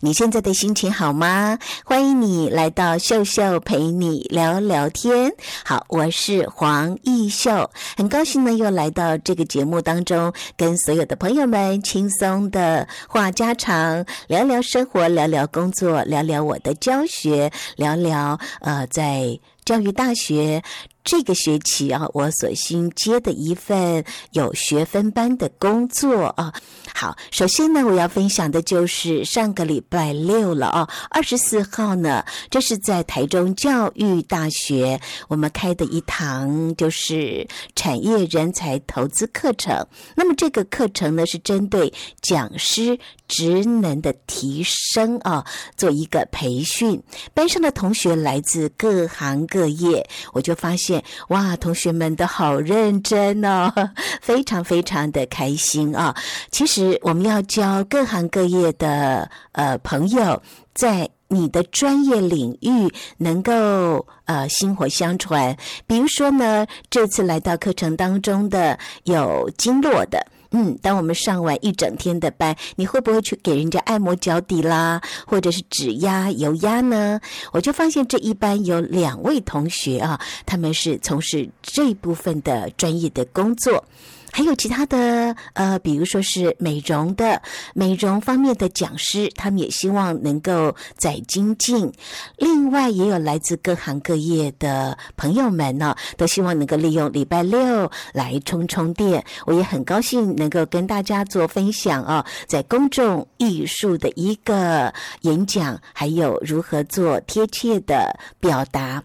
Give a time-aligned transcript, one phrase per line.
[0.00, 1.58] 你现在的心情好吗？
[1.84, 5.32] 欢迎你来到秀秀陪你聊聊天。
[5.64, 20.62] 好，我是黄奕秀，很高兴呢又来到这个节目当中，跟所有的朋友们轻松的话家常，聊聊生活，聊聊工作，聊聊我的教学，聊聊呃在教育大学。
[21.04, 26.52] 这个学期啊，我所新接的一份有学分班的工作啊。
[26.94, 34.98] 好，首先呢，我要分享的就是上个礼拜六了啊，二十四号呢，这是在台中教育大学
[35.28, 39.86] 我们开的一堂就是产业人才投资课程。
[40.16, 42.98] 那么这个课程呢，是针对讲师
[43.28, 45.44] 职能的提升啊，
[45.76, 47.02] 做一个培训。
[47.34, 50.93] 班上的同学来自各行各业，我就发现。
[51.28, 53.72] 哇，同学们都好认真哦，
[54.20, 56.14] 非常非常的开心啊！
[56.50, 60.42] 其实我们要教各行各业的呃朋友，
[60.74, 65.56] 在你的专业领域能够呃薪火相传。
[65.86, 70.26] 比如说呢，这次来到课程当中的有经络的。
[70.56, 77.20] 嗯，当我们上完一整天的班，你会不会去给人家按摩脚底啦，或者是指压、油压呢？
[77.52, 83.84] 我就发现这一班有两位同学啊，他们是从事这部分的专业的工作。
[84.36, 87.40] 还有其他的，呃，比如说是美容的，
[87.72, 91.92] 美容方面的讲师，他们也希望能够再精进。
[92.36, 99.24] 另外，也有来自各行各业的朋友们呢，都希望能够利用礼拜六来充充电。
[99.46, 109.00] 我也很高兴能够跟大家做分享哦，在公众艺术的一个演讲，还有如何做贴切的表达。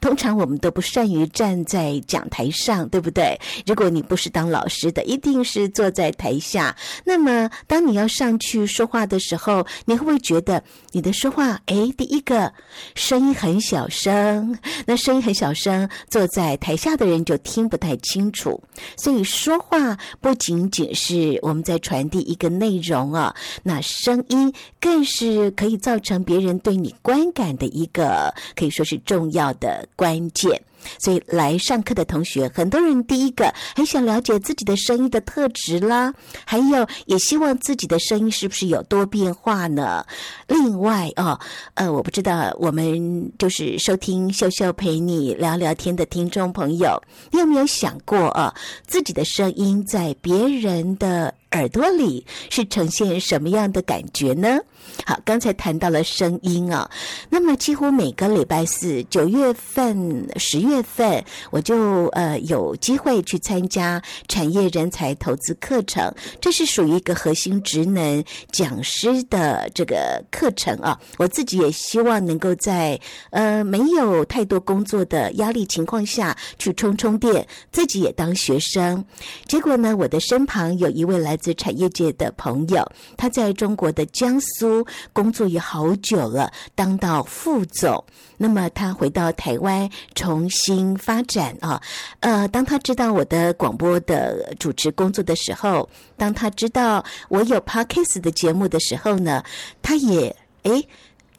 [0.00, 3.38] 通常我们都不善于站在讲台上，对不对？
[3.66, 6.76] 如果你不是当老师的，一定是坐在台下。
[7.04, 12.52] 那么，当你要上去说话的时候，你会不会觉得你的说话，哎，第一个
[12.94, 18.62] 声音很小声，那声音很小声，坐在台下的人就听不太清楚。
[18.96, 29.63] 所以，说话不仅仅是我们在传递一个内容啊，那声音更是可以造成别人对你观感的一个，可以说是重要的。
[29.64, 30.60] 的关键，
[30.98, 36.12] 所以来上课的同学，很多人第一个很想了解自己的声音的特质啦，
[36.44, 40.04] 还有也希望自己的声音是不是有多变化呢？
[40.48, 41.38] 另外哦，
[41.74, 48.54] 呃，我不知道我们就是收听秀秀陪你聊聊天的听众朋友，你有没有想过啊，
[48.86, 54.58] 自己的声音在别人的耳朵里是呈现什么样的感觉呢？
[55.06, 56.88] 好，刚才谈到了声音啊，
[57.28, 70.98] 那么几乎每个礼拜四、九月份、十月月份，我就呃有机会去参加产业人才投资课程，这是属于一个核心职能讲师的这个课程啊。
[71.18, 72.98] 我自己也希望能够在
[73.30, 79.04] 呃没有太多工作的压力情况下去充充电，自己也当学生。
[79.46, 82.84] 结果呢，我的身旁有一位来自产业界的朋友，
[83.16, 84.84] 他在中国的江苏。
[85.12, 88.04] 工作也好久了，当到副总。
[88.44, 91.80] 那么他回到台湾重新发展啊，
[92.20, 95.88] 呃，当他知道我的广播的主持工作的时候，
[96.18, 99.42] 当他知道我有 Podcast 的节目的时候呢，
[99.80, 100.86] 他也诶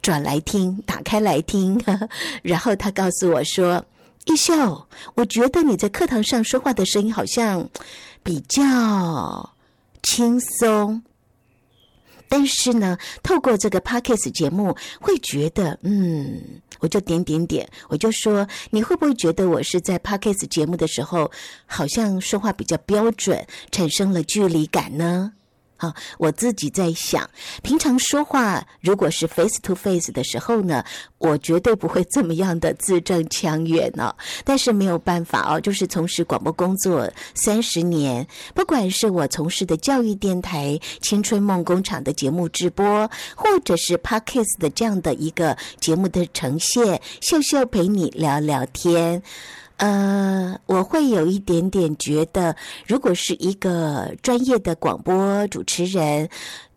[0.02, 1.80] 转来听，打开来听，
[2.42, 3.86] 然后他告诉我说
[4.26, 7.68] ：“一秀，我觉得你在课堂上说话的声音好像
[8.24, 9.48] 比较
[10.02, 11.00] 轻松。”
[12.28, 21.30] 但是呢，透过这个 Podcast 节目，会觉得，嗯，我就点点点，我就说，你会不会觉得我是在 Podcast 节目的时候，
[21.66, 25.32] 好像说话比较标准，产生了距离感呢？
[25.76, 27.28] 好，我自己在想，
[27.62, 30.84] 平常说话如果是 face to face 的时候呢，
[31.18, 34.14] 我绝对不会这么样的字正腔圆哦。
[34.44, 49.22] 但是没有办法哦，就是从事广播工作三十年，不管是我从事的教育电台、青春梦工厂的节目直播，或者是 Podcast 的这样的一个节目的呈现，秀秀陪你聊聊天。
[49.76, 52.56] 呃，我会有一点点觉得，
[52.86, 56.28] 如果是一个专业的广播主持人，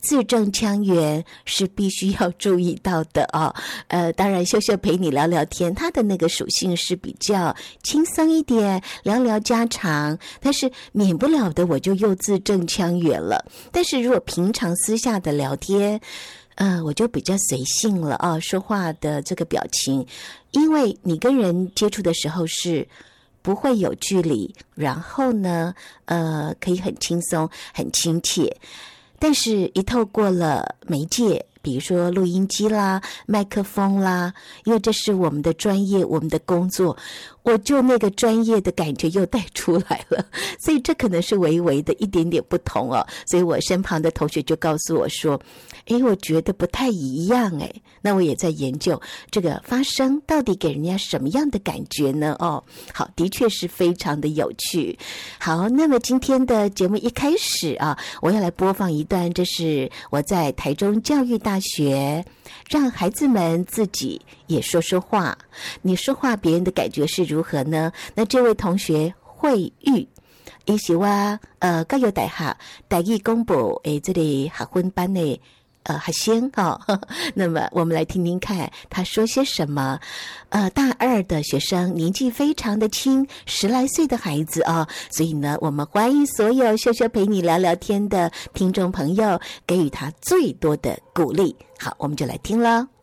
[0.01, 3.53] 字正腔圆是必须要注意到的哦。
[3.87, 10.17] 呃，当然，秀秀陪你聊聊天，他的那个属性是比较轻松一点，聊聊家常。
[10.41, 13.45] 但是免不了的，我就又字正腔圆了。
[13.71, 15.99] 但是如果平常私下的聊天，
[16.59, 20.05] 呃，我就比较随性了啊，说话的这个表情，
[20.51, 22.85] 因为你跟人接触的时候是
[23.41, 25.73] 不会有距离，然后呢，
[26.03, 28.53] 呃，可以很轻松、很亲切。
[29.17, 34.33] 但是，一透过了媒介，比如说录音机啦、麦克风啦，
[34.65, 36.95] 因为这是我们的专业，我们的工作。
[37.43, 40.25] 我就那个专业的感觉又带出来了，
[40.63, 43.05] 所以这可能是微微的一点点不同哦。
[43.25, 45.39] 所以我身旁的同学就告诉我说
[45.89, 52.33] ：“哎，我觉得不太一样诶。”那我也在研究这个发声到底给人家什么样的感觉呢？
[52.39, 52.63] 哦，
[52.93, 54.97] 好，的确是非常的有趣。
[55.37, 62.23] 好，那么今天的节目一开始啊，我要来播放一段，这是我在台中教育大学，
[62.69, 65.37] 让孩子们自己也说说话。
[65.81, 67.91] 你说话，别人的感觉是如何呢？
[68.15, 70.07] 那这位同学惠玉，
[70.65, 71.05] 伊是我
[71.59, 72.55] 呃教育大学
[72.87, 75.41] 台语广播诶，这里学分班的
[75.89, 76.79] 呃还鲜哈。
[77.33, 79.99] 那么我们来听听看他说些什么。
[80.49, 91.55] 呃，大二的学生年纪非常的轻，十来岁的孩子啊、哦，所以呢，我们欢迎所有秀秀陪你聊聊天的听众朋友，给予他最多的鼓励。
[91.77, 92.98] 好，我们就来听了。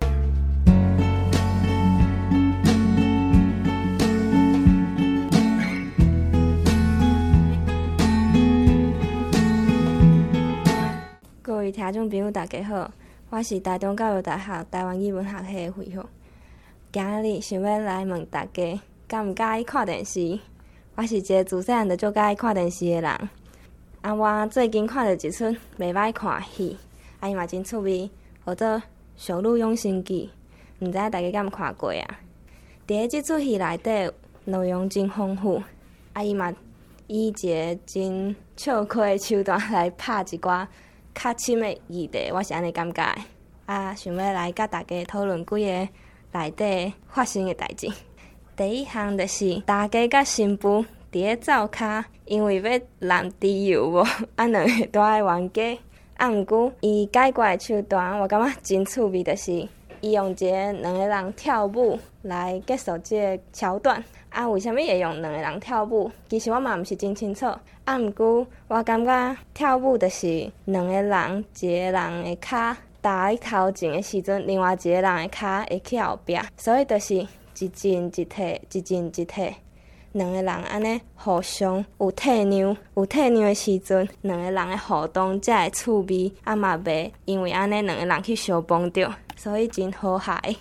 [11.92, 12.90] 听众朋友，大家好，
[13.30, 16.04] 我是台中教育大学台湾语文学系的慧秀。
[16.90, 20.36] 今日想要来问大家，敢毋介意看电视？
[20.96, 23.28] 我是一个自细汉就足介意看电视的人。
[24.00, 25.44] 啊，我最近看到一出
[25.78, 26.76] 袂歹看戏，
[27.20, 28.10] 啊伊嘛真趣味，
[28.44, 28.68] 叫做
[29.16, 30.28] 《小鹿养成记》，
[30.84, 32.18] 毋知大家敢毋看过啊？
[32.88, 34.12] 伫个即出戏内底，
[34.46, 35.62] 内容真丰富，
[36.14, 36.52] 啊伊嘛
[37.06, 40.66] 以一个真笑诙的手段来拍一寡。
[41.16, 43.22] 较深的议题，我是安尼感觉的。
[43.64, 45.88] 啊，想要来甲大家讨论几个
[46.32, 47.88] 内底发生的代志。
[48.54, 55.78] 第一项就是大家甲新妇伫个灶骹，因为要揽猪油无， 啊两个都爱冤家。
[56.18, 59.52] 啊，毋过伊解决的手段，我感觉真趣味，就是
[60.00, 64.02] 伊用一个两个人跳舞来结束这个桥段。
[64.36, 66.12] 啊，为虾米会用两个人跳舞？
[66.28, 67.46] 其实我嘛毋是真清楚。
[67.86, 79.54] 啊，毋过我感觉跳舞就是两个人，一个人的骹踏喺头前的时阵，另外一个人的骹会去后壁，所以就是一进一退，一进一退。
[80.12, 86.30] 两个人安尼互相有退让，有退让的时阵，两个人的互动才会趣味。
[86.44, 90.56] 啊嘛袂因为安尼两个人去相碰着，所以真和谐。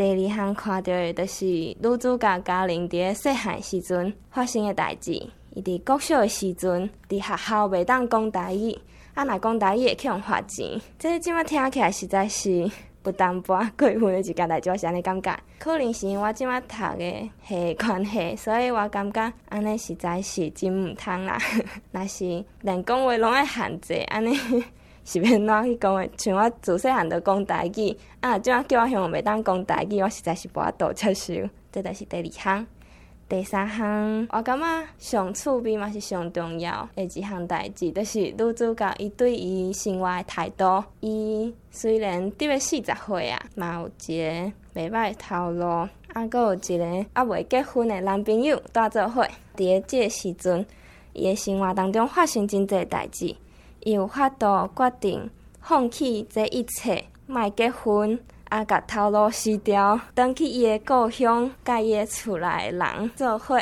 [0.00, 5.12] 第二项看到的，就是女主角嘉玲伫个细汉时阵发生的代志。
[5.50, 8.74] 伊伫国小的时阵，伫学校袂当讲台语，
[9.12, 10.80] 啊，若讲台语会去互罚钱。
[10.98, 12.70] 这即马听起来实在是
[13.02, 15.38] 不淡薄过分的一件代志，我是安尼感觉。
[15.58, 21.38] 可能是因为我即马读的系关系，所以我感觉安尼实在是真毋通啦。
[21.92, 24.34] 若是连讲话拢爱限制，安尼。
[25.10, 26.08] 是要哪去讲诶？
[26.16, 31.34] 像我自细汉就讲台语，啊，即马叫我向袂当讲台语，我实在是无法度接受。
[31.72, 32.66] 这着是第二项，
[33.28, 40.84] 第三项，我感觉上趣味嘛是上重要诶一项代志，就是女主角伊对伊生活诶态度。
[41.00, 45.66] 伊虽然得了四十岁啊，嘛有一个袂歹诶头路，
[46.12, 49.26] 啊，阁有一个啊未结婚诶男朋友带做伙。
[49.56, 50.64] 伫个即个时阵，
[51.12, 53.34] 伊诶生活当中发生真侪代志。
[53.80, 58.18] 伊有法度决定放弃这一切，莫结婚，
[58.48, 63.58] 啊，甲头路辞掉，转去伊个故乡，甲伊厝内人做伙。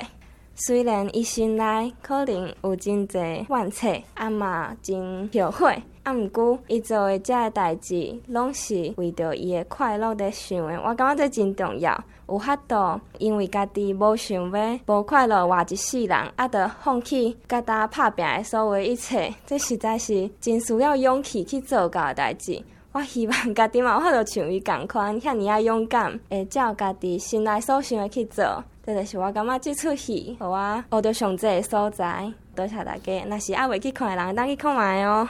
[0.54, 10.76] 虽然伊心内可能有真侪怨气，啊嘛真后悔，啊，毋过伊做诶遮个代志，拢是为着伊个快乐在想诶。
[10.84, 12.04] 我感觉这真重要。
[12.28, 22.62] 有法度，因为家己无想要无快乐活一世人，啊，得放弃甲搭拍拼的所有一切，这实在是真需要勇气去做到的代志。
[22.92, 28.62] 我希望家己嘛有法度像伊共款，遐尔啊勇敢，会照家己心内所想的去做。
[28.84, 32.32] 这就是我感觉这出戏，互我学到上济的所在。
[32.54, 35.28] 多谢大家，若是还未去看的人，当去看觅哦。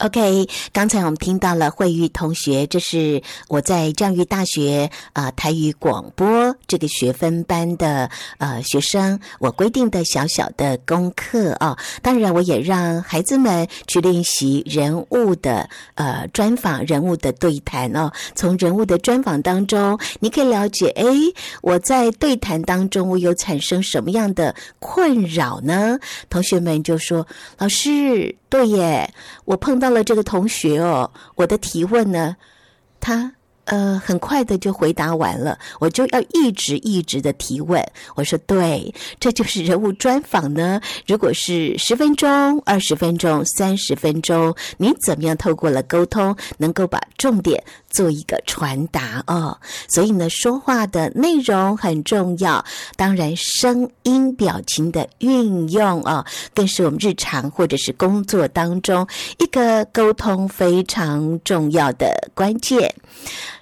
[0.00, 11.78] OK，刚才我们听到了慧玉同学，这是我在教育大学啊、台语广播这个学分班的呃学生，我规定的小小的功课啊、哦。
[12.00, 18.10] 当然，我也让孩子们去练习人物的呃专访、人物的对谈哦。
[18.34, 21.04] 从人物的专访当中，你可以了解，哎，
[21.60, 25.98] 我在对谈当中我有产生什么样的困扰呢？
[26.30, 27.26] 同学们就说
[27.58, 29.14] ：“老师。”对耶，
[29.46, 32.36] 我碰到了这个同学哦，我的提问呢，
[33.00, 33.32] 他。
[33.66, 37.80] 呃，很快的就回答完了，我就要一直一直的提问。
[38.16, 40.80] 我说，对，这就是人物专访呢。
[41.06, 49.58] 如果是十分钟、二十分钟、三十分钟，你怎么样透过了沟通，能够把重点做一个传达哦？
[49.88, 52.64] 所以呢，说话的内容很重要，
[52.96, 59.06] 当然声音表情的运用哦，更是我们日常或者是工作当中
[59.38, 62.94] 一个沟通非常重要的关键。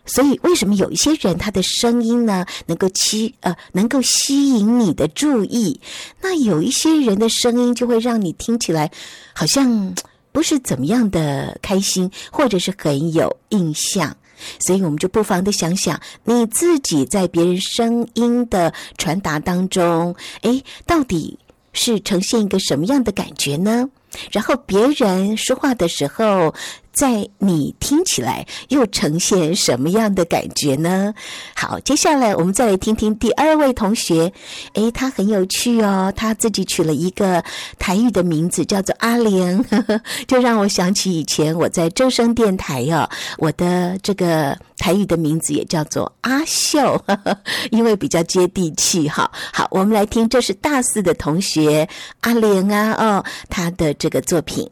[0.05, 5.79] 所以，为什么有一些人他的声音呢，能够吸呃，能够吸引你的注意？
[6.23, 8.91] 那有一些人的声音就会让你听起来
[9.35, 9.95] 好像
[10.33, 14.17] 不是怎么样的开心，或者是很有印象。
[14.61, 21.37] 所以我们就不妨的想想，你自己在别人声音的传达当中，哎，到底
[21.73, 23.89] 是呈现一个什么样的感觉呢？
[24.31, 26.55] 然后别人说话的时候，
[26.99, 31.15] 在你听起来又呈现什么样的感觉呢？
[31.55, 34.33] 好，接下来我们再来听听第二位同学。
[34.73, 37.41] 诶，他很有趣哦，他自己取了一个
[37.79, 47.39] 台语的名字，叫做阿玲，呵呵，就让我想起以前我在正声电台哦，我的这个台语的名字也叫做阿秀，呵呵，
[47.71, 49.09] 因为比较接地气。
[49.09, 51.89] 哈，好，我们来听，这是大四的同学
[52.23, 54.69] 阿玲啊，哦，他的这个作品。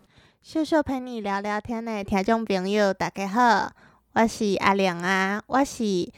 [0.49, 3.73] 秀秀陪你聊聊天的听众朋友，大家好，
[4.13, 6.09] 我是阿玲啊，我是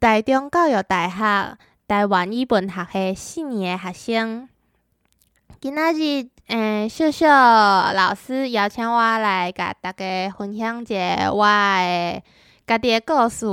[0.00, 4.48] 台中教育大学台湾语文学系四年的学生。
[5.60, 12.22] 今仔日，诶，秀秀老师邀请我来甲大家分享一个我的
[12.66, 13.46] 家己的故事。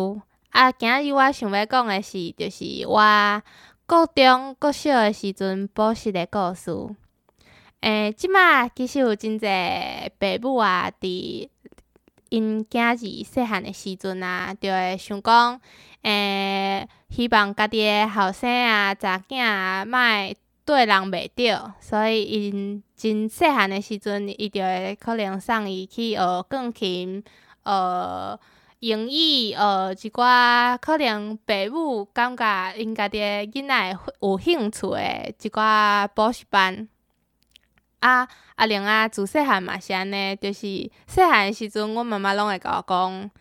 [0.49, 3.43] 啊，今仔日我想要讲的是，就是我
[3.85, 6.95] 国中国小的时阵补习的故事。
[7.81, 11.47] 诶，即马其实有真侪爸母啊，伫
[12.29, 15.59] 因囝儿细汉的时阵啊，就会想讲，
[16.01, 19.99] 诶，希望家己的后生啊、查囝啊，莫
[20.65, 27.23] 对人袂着，所以因真细汉的时阵，伊就会可能送伊去学钢琴，
[27.63, 28.39] 学
[28.81, 36.87] 英语，学一寡可能爸母感觉因家己的囡仔有兴趣的一寡补习班。
[37.99, 43.31] 啊，阿玲啊，自细汉嘛是安尼，就是细汉时阵，阮妈妈拢会甲我讲，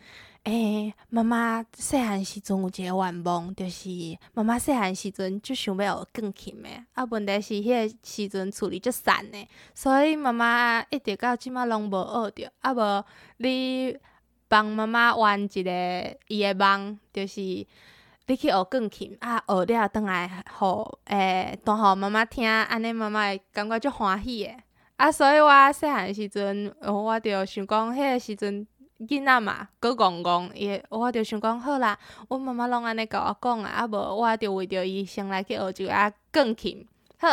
[0.45, 3.89] 诶、妈妈细汉时阵有一个愿望，就是
[4.35, 6.85] 妈妈细汉时阵就想要学钢琴诶。
[6.95, 12.53] 啊，问题是迄个时阵厝里足散诶，所以妈妈一直到即马拢无学着。
[12.61, 13.05] 啊，无
[13.37, 13.97] 你
[14.49, 15.71] 帮妈妈圆一个
[16.29, 17.41] 伊诶梦，就是
[18.29, 24.63] 你去学钢琴，啊，学了倒来互诶，弹互妈妈听，安尼妈妈会感觉足欢喜诶。
[24.97, 28.67] 啊，所以我细汉时阵，我着想讲，迄个时阵
[28.99, 36.87] 囡仔嘛，阁戆戆，伊，我着想讲，好啦，阮妈妈拢安尼甲我讲啊，啊无我着为着伊先来去学一下钢琴。
[37.19, 37.29] 好，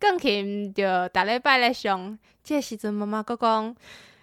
[0.00, 2.18] 钢琴着逐礼拜来上。
[2.42, 3.72] 即个时阵妈妈阁讲，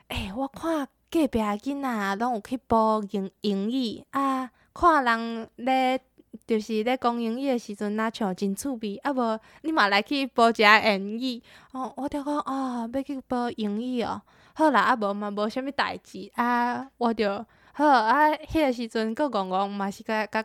[0.10, 6.02] 诶、我看隔壁囡仔拢有去补英英语啊，看人咧。
[6.46, 8.98] 就是咧讲英语诶时阵，若像真趣味。
[8.98, 11.41] 啊无，你嘛来去补一下英语。
[11.72, 14.22] 哦，我着讲哦，要去补英语哦。
[14.53, 16.32] 好啦，啊无嘛无啥物代志。
[16.36, 20.44] 啊，我着好啊，迄个时阵阁戆戆嘛是甲甲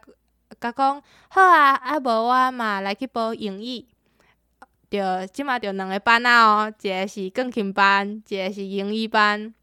[0.61, 1.75] 甲讲好啊。
[1.75, 3.87] 啊无我嘛来去补英语。
[4.91, 9.55] 着即马着两个班啊哦，一个是钢琴班，一个是英语班。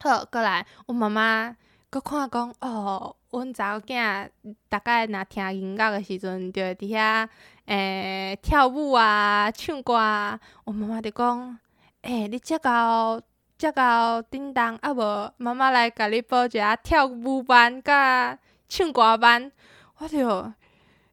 [0.00, 1.56] 好，过来，阮妈妈
[1.90, 3.14] 阁看讲哦。
[3.30, 4.28] 阮查某囝，
[4.70, 7.28] 逐摆若听音乐诶时阵，就伫遐
[7.66, 10.40] 诶跳舞啊、唱歌啊。
[10.64, 11.58] 阮妈妈就讲：
[12.02, 13.20] 诶、你遮到
[13.58, 19.52] 遮到叮当，啊无妈妈来甲你报一下跳舞班甲唱歌班。
[19.98, 20.54] 我着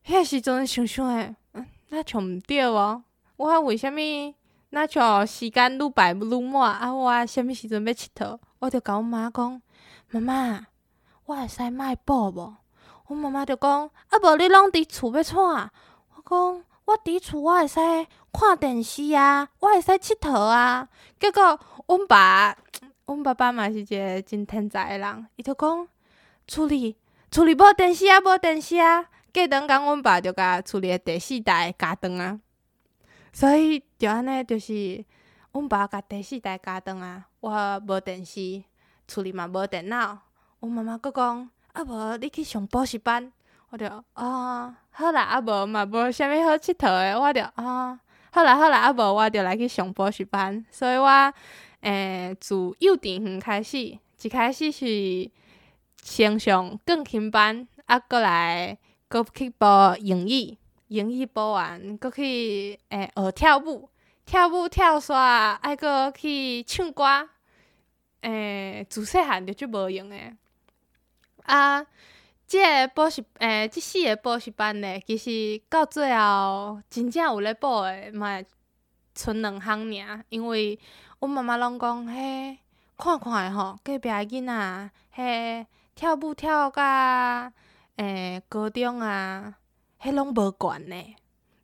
[0.06, 3.04] 迄时阵想想诶，嗯，那像毋对哦。
[3.36, 4.34] 我为虾米
[4.70, 6.94] 那像时间愈排愈满啊？
[6.94, 8.40] 我啥物时阵要佚佗？
[8.60, 9.62] 我着甲阮妈讲：
[10.12, 10.68] 妈妈。
[11.26, 12.56] 我会使卖补无？
[13.08, 15.70] 阮妈妈就讲：啊，无你拢伫厝要创？
[16.16, 17.80] 我讲：我伫厝我会使
[18.32, 20.88] 看电视啊，我会使佚佗啊。
[21.20, 22.56] 结果阮爸
[23.06, 25.88] 阮爸爸嘛是一个真天才诶人，伊就讲
[26.48, 26.96] 厝里
[27.32, 29.04] 厝里无电视啊，无电视啊。
[29.34, 32.40] 过顿讲，阮爸就甲厝里诶第四代加断啊。
[33.34, 35.04] 所以就安尼，就是
[35.52, 37.26] 阮爸甲第四代加断啊。
[37.40, 38.64] 我无电视，
[39.08, 40.20] 厝里嘛无电脑。
[40.66, 43.32] 阮妈妈阁讲啊，无你去上补习班。
[43.70, 48.00] 我就哦，好啦，啊无嘛无啥物好佚佗诶，我就哦，
[48.32, 50.66] 好啦好啦，啊无我就来去上补习班。
[50.72, 51.08] 所以我
[51.82, 53.78] 诶、欸、自幼稚园开始，
[54.22, 55.30] 一开始是
[56.02, 59.66] 先上钢琴班，啊，过来阁去补
[60.00, 60.58] 英语，
[60.88, 63.90] 英语补完阁去诶学跳舞，
[64.26, 67.30] 跳舞跳煞，爱阁去唱歌。
[68.22, 70.36] 诶、欸，自细汉就足无用诶，
[71.46, 71.86] 啊。
[72.48, 78.40] 即个补习，诶、欸，即四个补习班呢，其实到最后真正有咧补诶，嘛
[79.16, 80.24] 剩两项尔。
[80.30, 80.80] 因为
[81.20, 82.60] 阮妈妈拢讲，嘿，
[82.96, 87.52] 看看诶吼，隔壁诶囡仔，嘿，跳舞跳甲，
[87.96, 89.56] 诶、欸，高中啊，
[90.00, 91.16] 迄拢无悬呢，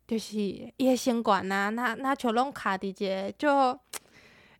[0.08, 3.78] 就是伊诶身悬啊，若若像拢卡伫一个足，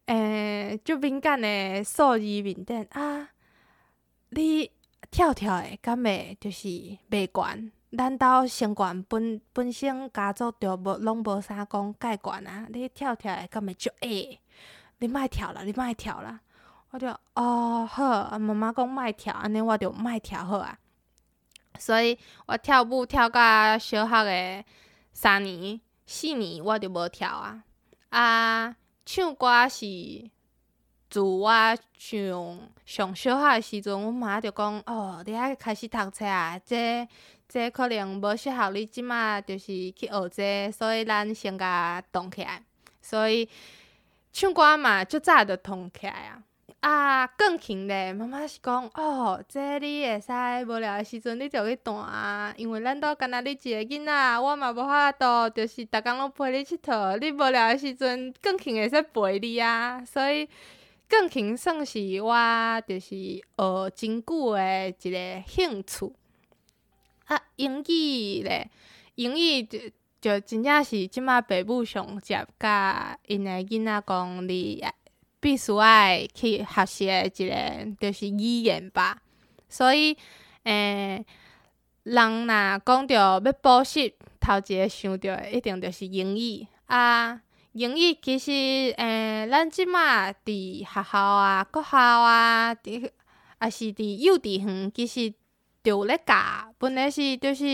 [0.06, 3.30] 诶，足敏感诶数字面顶啊，
[4.30, 4.70] 你。
[5.22, 6.66] 跳跳诶，敢会就是
[7.08, 7.70] 袂悬？
[7.96, 12.66] 咱兜身悬本本身家族就无拢无啥讲介悬啊！
[12.70, 14.36] 你跳跳诶，敢会足矮？
[14.98, 16.40] 你莫跳啦，你莫跳啦！
[16.90, 20.76] 我就哦好，啊妈妈讲莫跳，安尼我就莫跳好啊。
[21.78, 24.66] 所以我跳舞跳到小学诶
[25.12, 27.62] 三年、四年，我就无跳啊。
[28.08, 28.76] 啊，
[29.06, 29.86] 唱歌是。
[31.12, 31.50] 自我
[31.98, 37.06] 上上小学诶时阵，阮妈就讲：哦，你爱开始读册啊，这
[37.46, 42.62] 这可能无适合你即马就是去学这，所以咱先甲动起来。
[43.02, 43.46] 所以
[44.32, 46.42] 唱歌嘛，足早就动起来啊。
[46.80, 50.32] 啊，钢琴咧，妈妈是讲：哦，这你会使
[50.64, 52.54] 无聊诶时阵，你就去弹啊。
[52.56, 57.18] 因为咱都干那你一个囡仔，我嘛无法度，就是逐工拢陪你佚佗。
[57.18, 60.48] 你无聊诶时阵，钢琴会使陪你啊，所以。
[61.12, 62.34] 钢琴算是我
[62.88, 66.10] 就是学真久诶一个兴趣
[67.26, 67.38] 啊。
[67.56, 68.70] 英语咧，
[69.16, 69.78] 英语就
[70.22, 74.82] 就真正是即马爸母上接甲因诶囡仔讲，你
[75.38, 79.20] 必须爱去学习诶一个就是语言吧。
[79.68, 80.16] 所以，
[80.62, 81.22] 诶、
[82.04, 87.42] 人若讲着要补习，头一个想着诶一定就是英语啊。
[87.72, 88.50] 英语其实，
[88.98, 93.10] 诶、咱即马伫学校啊、国校啊，伫
[93.62, 95.32] 也是伫幼稚园，其实
[95.82, 96.34] 就咧教。
[96.76, 97.64] 本来是就是，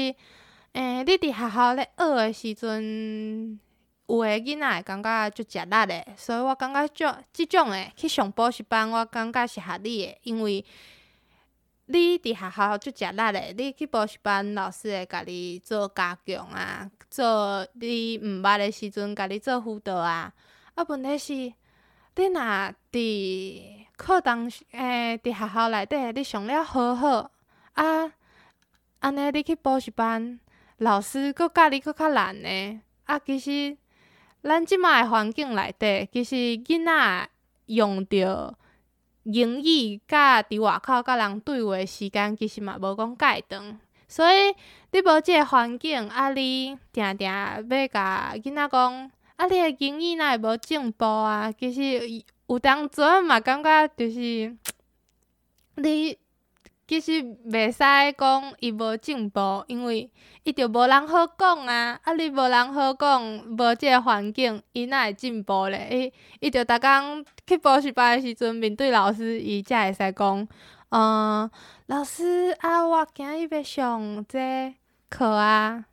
[0.73, 3.59] 诶、你伫学校咧学诶时阵，
[4.07, 10.65] 有诶囡仔会感觉足食力诶，所以我感觉种即种诶去上补习班，我感觉是合理诶，因为
[11.91, 16.91] 你伫学校就食力诶，你去补习班，老师会甲你做加强啊。
[17.11, 20.31] 做你毋捌诶时阵，甲你做辅导啊。
[20.75, 21.55] 啊，问题是，你
[22.27, 27.31] 若伫课堂诶，伫学校内底，你上了好好
[27.73, 28.13] 啊，
[29.01, 30.39] 安尼你去补习班，
[30.77, 32.81] 老师阁教你阁较难呢。
[33.05, 33.77] 啊，其实
[34.43, 37.31] 咱即马诶环境内底，其实囡仔
[37.67, 38.55] 用着
[39.31, 43.79] 英语，甲伫外口甲人对话时间，其实嘛无讲介长。
[44.09, 44.55] 所以
[44.91, 51.53] 你无即个环境，啊，你定定要甲囡仔讲，啊，你诶英语哪会无进步啊？
[51.53, 54.57] 其实有当阵嘛，感觉就是
[55.77, 56.17] 你
[56.89, 57.79] 其实袂使
[58.17, 60.11] 讲伊无进步，因为
[60.43, 62.01] 伊就无人好讲啊。
[62.03, 65.87] 啊，你无人好讲，无即个环境，伊哪会进步咧？
[65.93, 70.49] 伊伊就逐工去补习班诶时阵，面对老师，伊才会使讲。
[70.89, 71.51] 嗯，
[71.89, 74.75] 老师啊，我今日要上这
[75.11, 75.85] 课啊。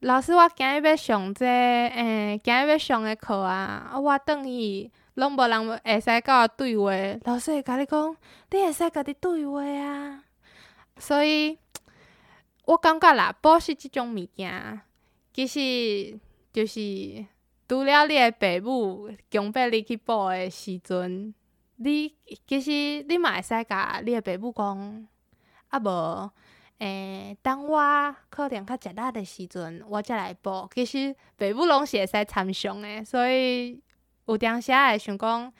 [0.00, 3.92] 老师，我今日要上这，诶、欸，今日要上诶课啊。
[3.92, 6.90] 啊，我等伊，拢无人会使甲我对话。
[7.24, 8.16] 老师会甲你讲，
[8.50, 10.24] 你会使甲你对话啊。
[10.96, 11.58] 所以，
[12.64, 14.80] 我感觉啦，补习即种物件，
[15.32, 16.18] 其实
[16.52, 17.24] 就是
[17.68, 21.34] 除了你诶爸母强迫你去补诶时阵。
[21.76, 22.14] 你
[22.46, 22.70] 其实
[23.08, 25.06] 你嘛会使甲你诶爸母讲，
[25.68, 26.30] 啊无，
[26.78, 30.68] 诶，当我可能较食力诶时阵，我才来补。
[30.74, 33.80] 其实爸母拢是会使参详诶，所以
[34.30, 35.52] 有当时会想讲，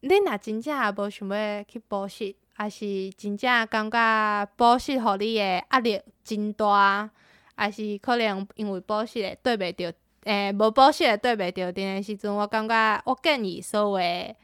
[0.00, 7.10] 你若真正无想要去补习，还是真正感觉补习互你诶压力真大，
[7.54, 9.92] 还是可能因为补习诶对袂着，
[10.24, 14.34] 诶，无补习诶对袂着阵诶时阵，我感觉我建议所有。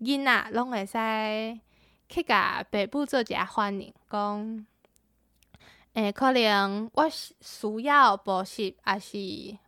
[0.00, 1.60] 囡仔拢会使
[2.08, 4.66] 去甲爸母做一下反应，讲，
[5.94, 9.18] 诶、可能我需要补习，还是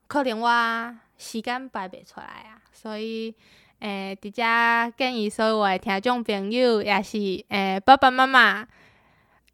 [0.06, 2.62] 可能我时间排袂出来啊。
[2.74, 3.34] 所以，
[3.78, 8.66] 诶、欸，伫遮建议所有诶听众朋友，也是诶、爸爸妈妈，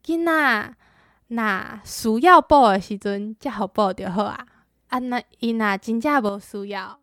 [0.05, 0.75] 囡仔
[1.29, 4.47] 若需要补诶时阵，才好补就好啊。
[4.89, 6.99] 啊，那伊若真正无需要，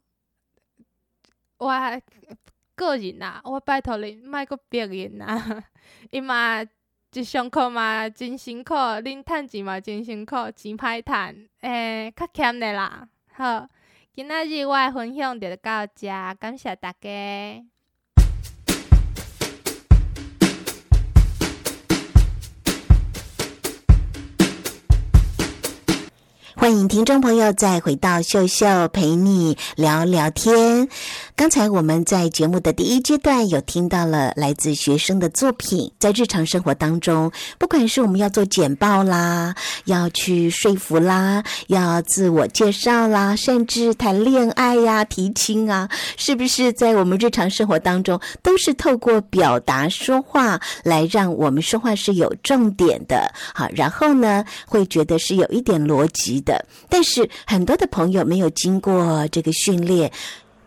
[1.57, 1.71] 我
[2.75, 5.63] 个人啊，我拜托恁，莫阁逼因啊。
[6.11, 6.61] 伊嘛
[7.13, 13.07] 一上课嘛真辛苦，恁趁钱嘛真辛苦，钱歹趁，诶、较俭的啦。
[13.31, 13.67] 好，
[14.17, 16.07] 今仔日我的分享就到这，
[16.39, 16.97] 感谢大家。
[26.55, 30.89] 欢迎听众朋友再回到秀秀陪你聊聊天。
[31.37, 39.53] 刚才我们在节目的第一阶段有听到了来自学生的作品，在日常生活当中，不管是我们要做简报啦，
[39.85, 53.31] 要去说服啦，要自我介绍啦，甚至谈恋爱呀、提亲啊，是不是在我们日常生活当中都是透过表达说话来让我们说话是有重点的？
[53.53, 56.65] 好，然后呢，会觉得是有一点逻辑的。
[56.89, 60.11] 但是很多的朋友没有经过这个训练。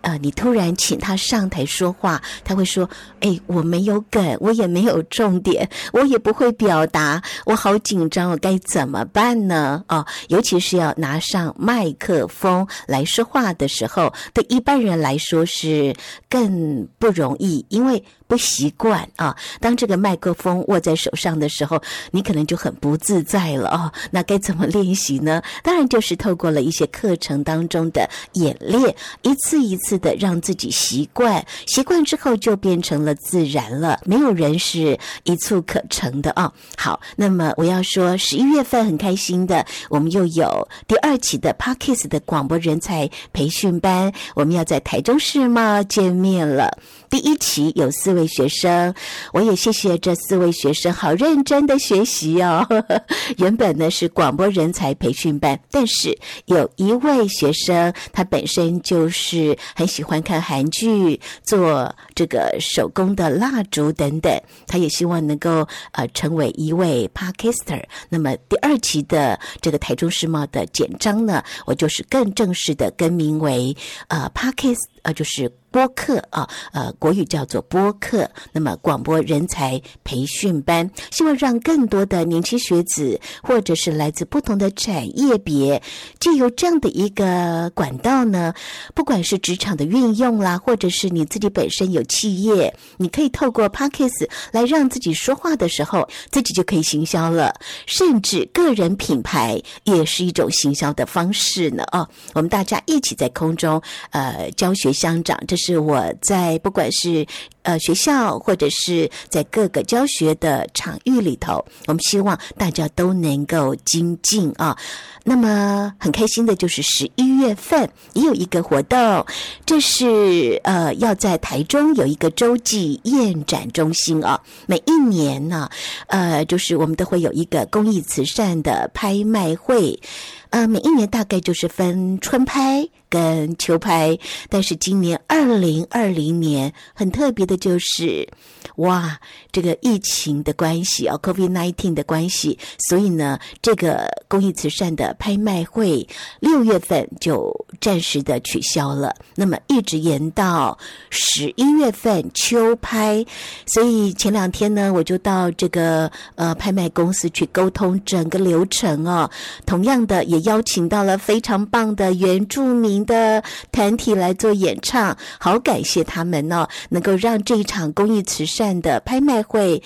[0.02, 2.88] 啊，你突然请他上台说话，他会说
[3.20, 15.94] ：“哎，我没有梗，我也没有重点，我也不会表达，我好紧张，我该怎么办呢？”哦，尤其是要拿上麦克风来说话的时候，对一般人来说是
[16.28, 19.36] 更不容易，因为不习惯啊。
[19.60, 21.78] 当这个麦克风握在手上的时候，
[22.10, 23.92] 你可能就很不自在了哦。
[24.10, 25.42] 那该怎么练习呢？
[25.62, 29.90] 当然就是透过了一些课程当中的演练，一次一次。
[30.00, 34.00] 的让自己习惯，习惯之后就变成了自然了。
[34.06, 46.78] 没有人是一蹴可成的啊、好，那么我要说，十一月份很开心的，我们又有第二期的 Podcast 的广播人才培训班，我们要在台中世贸见面了。
[47.10, 48.94] 第一期有四位位学生，
[49.32, 52.66] 我也谢谢这四位学生，好认真的学习哦。
[53.38, 67.82] 原本呢是广播人才培训班，但是有一位学生，他本身就是很喜欢看韩剧，做这个手工的蜡烛等等，他也希望能够呃成为一位 Podcaster。
[68.10, 73.74] 那么第二期的这个台中世贸的简章呢，我就是更正式的更名为
[74.08, 75.50] 呃 parkist 呃就是。
[75.70, 78.28] 播客啊，呃，国语叫做播客。
[78.52, 85.80] 那么，广播人才培训班，希望让更多的年轻学子，或者是来自不同的产业别，
[86.18, 88.52] 借由这样的一个管道呢，
[88.94, 97.54] 不管是职场的运用啦，或者是你自己本身有企业，你可以透过 Podcast 来让自己说话的时候，自己就可以行销了。
[97.86, 101.84] 甚至个人品牌也是一种行销的方式呢。
[101.92, 103.80] 哦，我们大家一起在空中，
[104.10, 105.59] 呃，教学相长，这。
[105.60, 107.26] 是我在不管是
[107.62, 114.76] 呃学校或者是在各个教学的场域里头，我们希望大家都能够精进啊。
[115.22, 119.24] 那么很开心的就是十一月份也有一个活动，
[119.66, 124.40] 这是呃要在台中有一个洲际宴展中心啊。
[124.66, 125.68] 每一年呢，
[126.06, 130.00] 呃就是我们都会有一个公益慈善的拍卖会。
[130.50, 138.28] 呃，每一年大概就是分春拍跟秋拍，但是今年二零二零年很特别的就是，
[138.76, 139.18] 哇，
[139.52, 142.58] 这个疫情的关系啊，COVID-19 的关系，
[142.88, 146.06] 所以呢，这个公益慈善的拍卖会
[146.40, 150.76] 六月份就暂时的取消了，那么一直延到
[151.10, 153.24] 十一月份秋拍，
[153.66, 159.30] 所以前两天呢，我就到这个呃拍卖公司去沟通整个流程哦，
[159.64, 160.39] 同样的也。
[160.40, 169.82] 邀请到了非常棒的原住民的团体来做演唱，好感谢他们哦，能够让这一场公益慈善的拍卖会。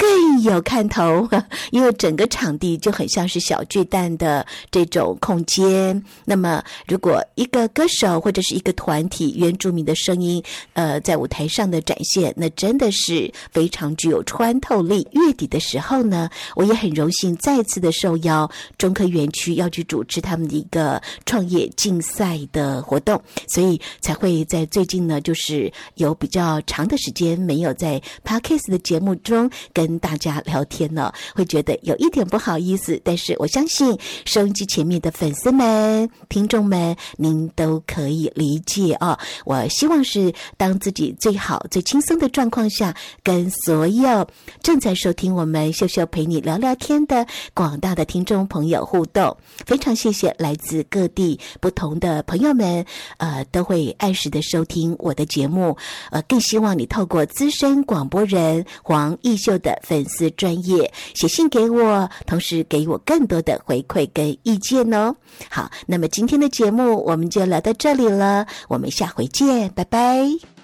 [0.00, 1.28] 更有看头，
[1.72, 6.00] 因为整个场地就很像是小巨蛋的这种空间。
[6.24, 10.40] 那么，如果一个歌手或者是一个团体原住民的声音，
[10.74, 15.04] 呃，在舞台上的展现，那真的是非常具有穿透力。
[15.10, 33.00] 月底的时候呢，我也很荣幸再次的受邀中科园区要去主持他们的一个创业竞赛的活动，所以才会在最近呢，就是有比较长的时间没有在 Podcast 的节目中跟大家聊天呢，会觉得有一点不好意思。
[33.04, 39.18] 但是我相信收音机前面的粉丝们、听众们，您都可以理解哦。
[39.44, 44.26] 我希望是当自己最好、最轻松的状况下，跟所有
[44.62, 49.36] 正在收听我们秀秀陪你聊聊天的广大的听众朋友互动。
[49.66, 52.84] 非常常谢谢来自各地不同的朋友们，
[53.16, 55.74] 呃，都会按时的收听我的节目。
[56.10, 65.16] 呃，更希望你透过资深广播人黄义秀的粉丝专业写信给我，同时给我更多的回馈跟意见哦。
[65.48, 70.57] 好，那么今天的节目我们就聊到这里了，我们下回见，拜拜。